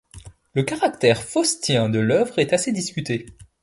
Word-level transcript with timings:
Le 0.55 0.63
caractère 0.63 1.21
faustien 1.21 1.87
de 1.87 1.99
l'œuvre 1.99 2.39
est 2.39 2.53
assez 2.53 2.71
discuté. 2.71 3.27